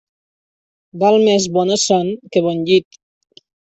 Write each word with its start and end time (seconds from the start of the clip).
Val 1.03 1.19
més 1.27 1.47
bona 1.59 1.79
son 1.85 2.13
que 2.35 2.47
bon 2.51 2.69
llit. 2.73 3.03